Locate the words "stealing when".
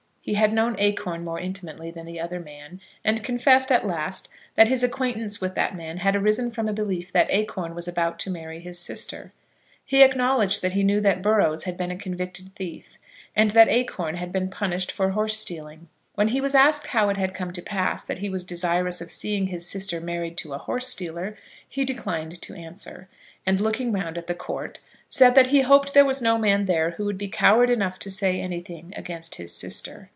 15.39-16.27